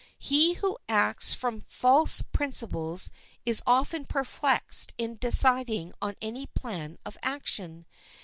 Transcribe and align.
He 0.17 0.53
who 0.53 0.79
acts 0.89 1.31
from 1.33 1.61
false 1.61 2.23
principles 2.23 3.11
is 3.45 3.61
often 3.67 4.05
perplexed 4.07 4.95
in 4.97 5.17
deciding 5.17 5.93
on 6.01 6.15
any 6.23 6.47
plan 6.47 6.97
of 7.05 7.19
action. 7.21 7.85